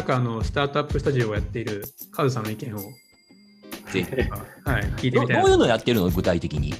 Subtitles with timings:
[0.00, 2.80] 中あの、スタートアップスタジオをやっているカズさんの意見を。
[3.92, 4.04] ぜひ、
[4.64, 6.74] はい、聞いてみたいどういうのやってるの具体的に？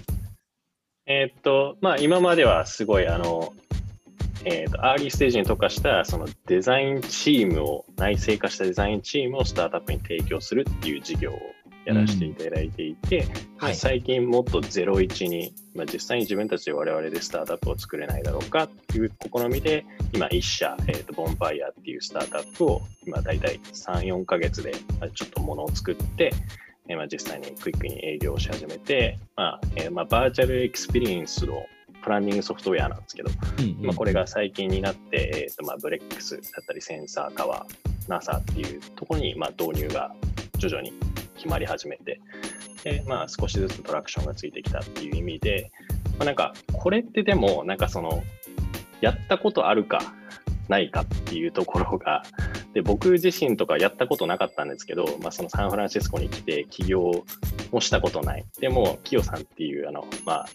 [1.07, 3.53] えー、っと、まあ、今まではすごい、あの、
[4.45, 11.39] えーと、アーリーステージに特化したそのデザインチームを内製化したデザインチームをスタートアップに提供するっていう事業を
[11.85, 13.31] やらせていただいていて、うん。
[13.59, 24.73] はい、最近もっと01に、まあ、実際に自分たちで我々でスタートアップを作れないだろうかっていう試みで今1社、えーと、ボンファイアっていうスタートアップを今大体3、4ヶ月で
[25.15, 26.33] ちょっとものを作って
[26.89, 31.65] えまあ、実際にクイックに営業し始めて、まあえー、まあ、バーチャルエクスペリエンスの
[32.03, 40.13] プランニングソフトウェアなんですけど、うんうん、まあ、これが最近になって、えーとまあ、ブレックスだったりセンサータワー、NASA っていうところに、まあ、導入が
[40.59, 40.93] 徐々に
[41.41, 42.21] 決まり始めて、
[42.85, 45.73] でまあ、少しずつトラクションがついてきたっていう意味で、
[46.19, 48.23] まあ、なんかこれってでもなんかその
[49.01, 50.01] やったことあるか
[50.69, 52.23] ないかっていうところが
[52.75, 57.25] で僕自身とかやったことなかったんですけど、まあ、そのサンフランシスコに来て起業
[57.73, 58.45] もしたことない。
[58.61, 60.47] でもキヨさんっていうあの、まあ、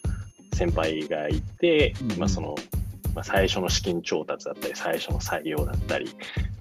[0.53, 2.55] 先輩がいて、うん、まあ、その
[3.15, 6.13] まあ、最初の資金調達だったり最初の採用だったり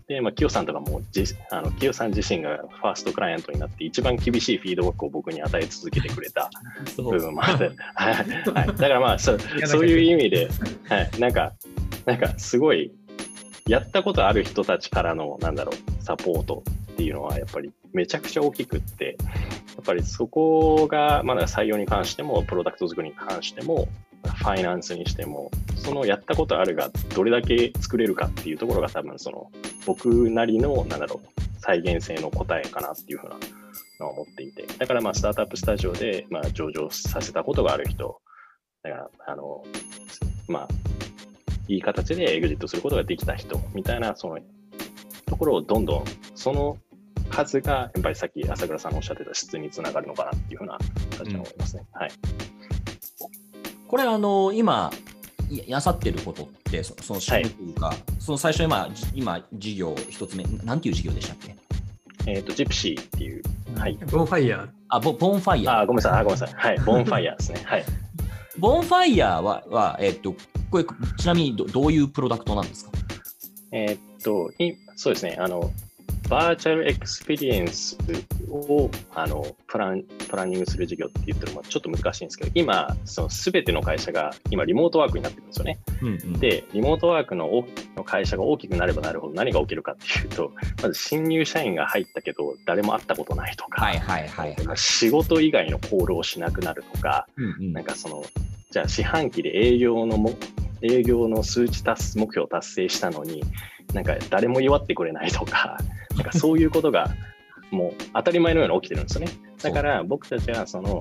[0.06, 6.50] で、まあ、キヨさんとかもじあのキヨさん自身がファーストクライアントになって一番厳しいフィードバックを僕に与え続けてくれた
[6.96, 10.48] 部分もあって、 はい、だからまあそそういう意味で、
[10.88, 11.52] はい、なんか
[12.04, 12.92] なんかすごい
[13.66, 19.16] やったことある人たちからの、なんだろう、サポートっていうのはやっぱりめちゃくちゃ大きくって、
[19.76, 23.88] やっぱりそこがまだ採用に関しても、プロダクト作りに関しても、
[24.24, 29.50] ファイナンスにしても、そのやったことあるがどれだけ作れるかっていうところが多分その
[29.86, 33.36] 僕なりの、なんだろう、再現性の答えかなっていうふうな
[34.00, 38.20] のを思っていて、だからまあスタートアップスタジオでまあ上場させたことがある人、
[38.82, 39.64] だから、あの、
[40.46, 40.68] まあ、
[41.68, 44.38] いい形でエグジットすることができた人みたいな、その
[45.26, 46.04] ところをどんどん、
[46.34, 46.76] その
[47.30, 50.78] 数が、やっぱりさっき朝倉さんのおっしゃってた質につながるのかなっていうふうな
[51.10, 51.86] 形に思いますね。
[51.94, 52.10] うん、はい。
[53.94, 54.90] これ、あの、今、
[55.68, 61.56] なさってることって、その仕事というか、はい、その最初今、今、事業一つ目、なんていう事業でしたっけ？
[62.26, 63.42] えっ、ー、と、ジプシーっていう、
[63.78, 63.96] はい。
[64.10, 64.68] ボンファイヤー。
[64.88, 65.78] あ、ボボンファイヤー。
[65.82, 66.54] あ、ごめんなさい、あごめんなさい。
[66.56, 67.60] はい、ボンファイヤーですね。
[67.64, 67.84] はい。
[68.58, 70.34] ボンファイヤーは、はえっ、ー、と、
[70.72, 70.84] これ、
[71.16, 72.90] ちなみにどどういうプロダクトなんですか？
[73.70, 74.50] えー、っと、
[74.96, 75.70] そうですね、あの、
[76.34, 77.96] バーチャルエクスペリエンス
[78.50, 85.78] をあのプランプランニングする事業って言ってるのはちょっと難しいんですけど、今、その全ての会社が今、リモートワークになってるんですよね。
[86.02, 87.64] うんうん、で、リモートワークの
[87.94, 90.50] の会社が大きくなればなるほど何が起きるかっていうと、
[90.82, 93.80] まず新入社員が入ったけど、誰も会ったことないとか、
[94.74, 98.24] 仕事以外の行動をしなくなるとか、うんうん、なんかその、
[98.72, 100.32] じゃあ四半期で営業のも
[100.82, 103.42] 営業の数値達目標を達成したのに、
[103.94, 105.78] なんか誰も祝ってくれないとか、
[106.16, 107.14] なんかそういうことが
[107.70, 109.32] もう当たり前のように起きてるんですよね。
[109.62, 111.00] だから僕たちはその、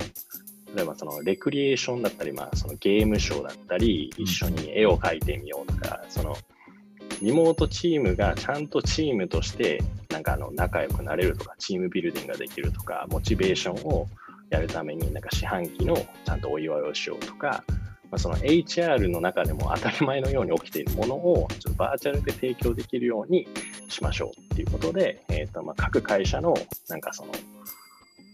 [0.75, 6.35] 例えばそのレクリエーションだったり、まあそのゲームショーだったり、一緒に絵を描いてみようとか、その
[7.21, 14.07] リモートチームがちゃんとチームとしてなんかあの仲良くなれるとか、チームビルディングができるとか、モチベーションを
[14.49, 17.63] やるためになんか四半期のちゃんとお祝いをしようとか、
[18.13, 23.47] まあ、その HR の中でも当たり前のように起きているものをちょっとバーチャルで提供できるように
[23.89, 26.53] しましょうっていうことで、えーとまあ、各会社の
[26.89, 27.31] なんかその、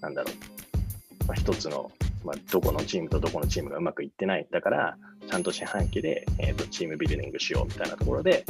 [0.02, 1.90] なんだろう、まあ、一つの、
[2.26, 4.46] まあ、どこのチームとどこのチームがうまくいってない。
[4.52, 4.98] だから、
[5.30, 8.44] ちゃんと四半期で、えーと、チームビルディングしようみたいなところで、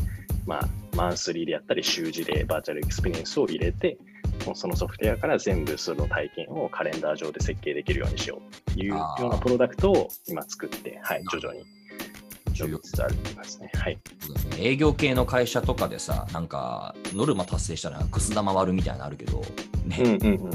[0.48, 4.00] まあ、マンスリーでやったり、週次でバーチャルエクスペリエンスを入れて、
[4.46, 11.66] もうそのソフトウェアから全部その体験をカレンダー上で設計できるようにしようっていうようなプロダクトを今作って、はい、徐々に。
[13.74, 13.98] はい。
[14.60, 19.42] 営業系の会社とかでさ、なんか、ノルマ達成したらくす玉割るみたいなのあるけど、
[19.86, 19.98] ね。
[20.00, 20.52] うんうんうん。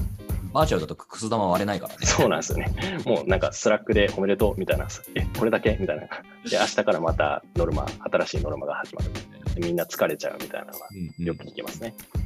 [0.52, 2.06] バーチャルだとくす玉割れないからね。
[2.06, 2.72] そうなんですよね。
[3.06, 6.02] もうなんかスラックでおめでとうみたいな、え、これだけみたいな。
[6.02, 6.10] で、
[6.52, 9.10] 明日からまたノルマ、新しいノルマが始まる。
[9.56, 10.88] みんな疲れちゃうみたいなのが
[11.19, 11.94] よく聞きますね。
[12.16, 12.25] うん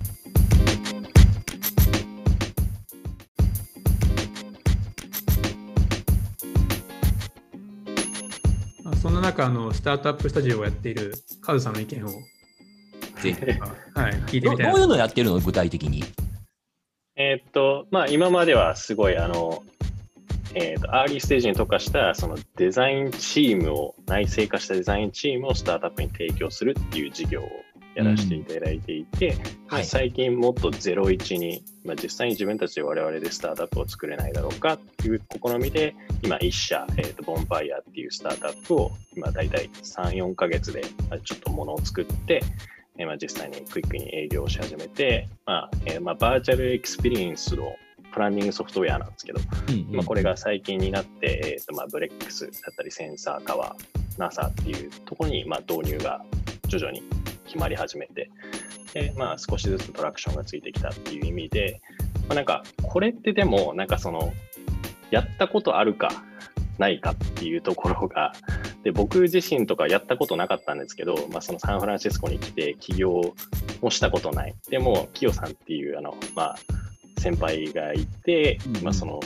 [8.96, 12.10] そんな中あの、スタートアップスタジオをやっているカズさんの意見を。
[13.20, 15.40] ぜひ、はい、聞いてみたいどういうのやってるの？
[15.40, 16.04] 具体的に。
[17.16, 19.64] ええーっと、まあ、今まではすごい、あの、
[20.54, 27.48] えーっと、アーリーステージに特化した、そのデザインチームを、内製化したデザインチームをスタートアップに提供するっていう事業を
[27.98, 29.36] やらせていただいていて、
[29.66, 29.84] まあはい。
[29.84, 42.40] 最近もっと01に、まあ、実際に自分たちで我々でスタートアップを作れないだろうかっていう試みで、今1社、えーと、ボンファイアっていうスタートアップを、今大体3、4ヶ月でまあちょっとものを作って、
[42.98, 47.74] えーまあ、実際にクイックに営業をし始めて、まあえーまあ、バーチャルエクスペリエンスの
[48.12, 56.24] プランニングソフトウェアなんですけど、うんうんまあ、これが最近になって、えーとまあ、ブレックスだったりセンサーカワー、NASA っていうところにまあ導入が
[56.68, 57.02] 徐々に
[57.48, 58.30] 決まり始めて、
[58.94, 61.80] でまあ、少しずつトラクションがついてきたっていう意味で、
[62.28, 64.32] まあ、なんかこれってでも、なんかその、
[65.10, 66.10] やったことあるか
[66.78, 68.32] ないかっていうところが、
[68.84, 73.34] で僕自身とかやったことなかったんですけど、まあ、そのサンフランシスコに来て起業
[73.80, 74.54] もしたことない。
[74.70, 76.56] でも、キヨさんっていうあの、まあ、
[77.18, 79.20] 先輩がいて、まあ、その、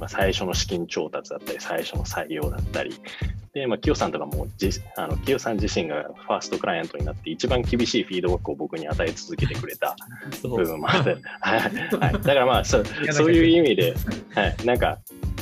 [0.00, 2.94] まあ、最初の資金調達だったり、最初の採用だったり、
[3.58, 9.96] で、まあ、キヨさんとかもじ、あの、キヨさん自身がファーストクライアントになって、一番厳しいフィードバックを僕に与え続けてくれた
[10.42, 11.60] 部分もあって、はい。
[11.60, 13.94] はい、だからまあそう、そういう意味で、
[14.34, 14.98] はい、なんか、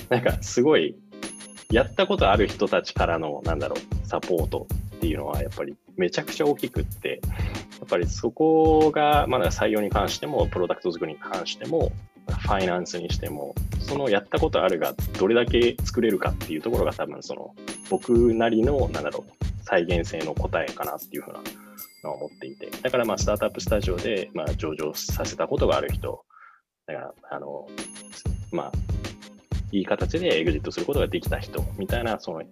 [0.08, 0.96] なんかすごい、
[1.70, 4.66] やったことある人たちからの、なんだろう、サポート
[4.96, 7.20] っていうのは、やっぱりめちゃくちゃ大きくって、
[7.78, 11.92] やっぱりそこが、まだ採用に関しても、プロダクト作りに関しても、
[12.28, 17.54] ファイナンスにしても、そのやったことあるがどれだけ作れるかっていうところが多分その
[17.90, 21.40] 僕なりの、なんだろう、再現性の答えかなっていうふうな
[22.04, 26.24] のを思っていて、だからまあスタートアップスタジオでまあ上場させたことがある人、
[26.86, 27.66] だから、あの、
[28.52, 28.72] まあ、
[29.72, 32.42] いい形でエグジットすることができた人みたいな、その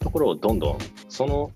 [0.00, 0.78] ところをどんどん、
[1.08, 1.50] その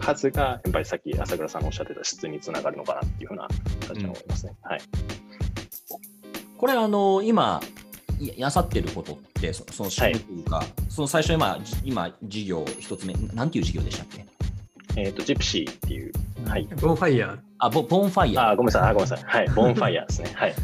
[0.00, 3.46] 数が、やっぱりさっき朝倉さんのおっしゃってた質につながるのかなっていうふうな
[3.80, 4.54] 形に思いますね。
[4.62, 4.80] はい。
[6.62, 7.60] これあの今
[8.20, 14.24] いなさってることってそその仕組みというか、その最初今じ今事業一つ目なんていう事業でしたっけ？
[14.94, 16.12] えっ、と、ジプシーっていう、
[16.46, 16.68] はい。
[16.80, 17.38] ボンファイヤー。
[17.58, 19.24] あボボンファイヤーあ、ごめんなさい、あごめんなさい。
[19.26, 19.48] はい。
[19.48, 20.30] ボンファイヤーですね。
[20.34, 20.54] はい。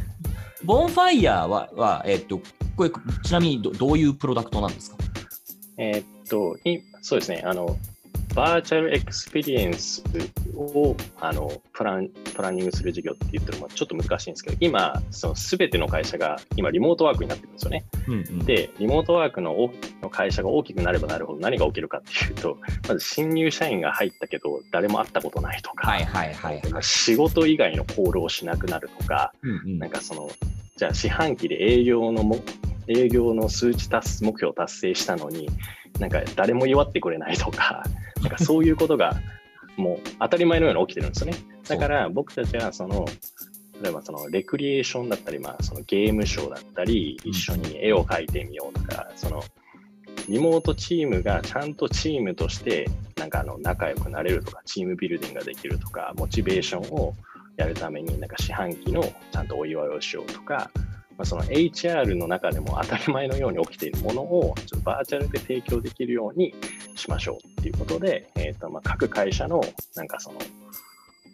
[0.63, 2.41] ボンファイヤーははえっと
[2.77, 2.91] これ
[3.25, 4.99] ちなみにどどういうプロダクトなんですか？
[5.79, 7.77] えーっと、いそうですね、あの、
[8.35, 10.03] バーチャルエクスペリエンス
[10.55, 17.85] をあのプランプランニングする事業って言ってるのもちょっと難しいんですけど、今、その全ての会社が今、リモートワークになってるんですよね。
[18.07, 19.71] うんうん、で、リモートワークの大
[20.03, 22.59] の会社が大きくなればなるほど何が起きるかっていうと、
[22.89, 26.83] まず新入社員が入ったけど、誰も会ったことないとか、はいはいはいはい。
[26.83, 30.31] 仕事以外の行動をしなくなるとか、うんうんなんかその、
[30.77, 32.39] じゃあ四半期で営業のも
[32.89, 35.49] 営業の数値達目標を達成したのに、
[35.99, 37.85] なんか誰も祝ってくれないとか、
[38.23, 39.17] なんかそういうことが
[39.77, 41.39] もう当たり前のように起きてるんですよね。
[41.69, 43.07] だから僕たちはその、
[43.83, 49.43] 例えばそのレクリエーションだったり、まあそのゲームショーだったり、一緒に絵を描いてみようとか、その
[50.29, 57.15] リモートチームがちゃんとチームとしてなんかあの仲良くなれるとか、チームビルディングができるとか、モチベーションを
[57.57, 60.71] やるために、なんか四半期のちゃんとお祝いをしようとか、
[61.19, 66.55] まあ、その HR の中でも当たり前のように起きているものをちょっとバーチャルで提供できるように
[66.95, 69.61] しましょうっていうことで、えーとまあ、各会社の
[69.97, 70.39] なんかその、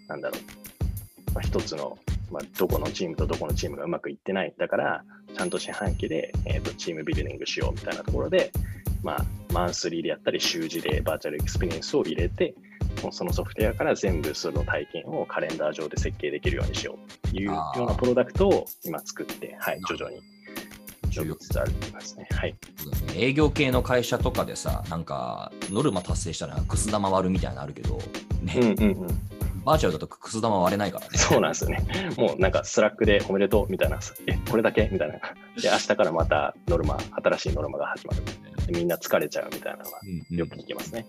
[0.09, 1.99] なんだろう、まあ、一つの、
[2.31, 4.55] まあ、どこのチームとどこのチームがうまくいってない。
[4.57, 5.05] だから、
[5.37, 8.53] ちゃんと四半期で、えー、とチームビルディングしようみたいなところで、
[9.03, 12.55] まあ、マンスリーでやったり、週次でバーチャルエクスペリエンスを入れて、
[13.13, 20.23] そのソフトウェアから全部その体験をカレンダー上で設計できるようにしようっていうようなプロダクトを今作って、はい、徐々に
[23.15, 27.99] 営業系の会社とかでさ、なんかノルマ達成したらくす玉割るみたいなのあるけど、
[28.43, 29.07] ねうんうんうん。
[29.65, 31.17] バーチャルだとくす玉割れないからね。
[31.17, 31.85] そうなんですよね。
[32.17, 35.15] もうなんかスラックでおめでとうみたいな、え、これだけみたいな。
[35.15, 38.23] で、明日からまたノルマ、新しいノルマが始まる。
[38.67, 41.07] でみんな疲れちゃうみたいなのがうんうんよく聞きますね。